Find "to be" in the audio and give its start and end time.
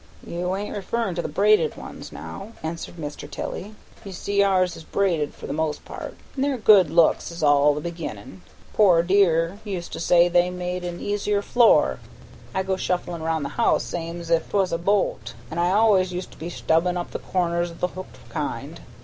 16.31-16.49